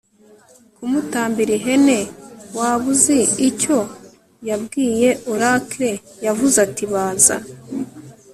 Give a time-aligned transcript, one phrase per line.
[0.75, 1.99] kumutambira ihene.
[2.55, 3.19] 'waba uzi
[3.49, 3.77] icyo
[4.47, 5.89] yabwiye oracle?
[6.25, 7.35] yavuze ati 'baza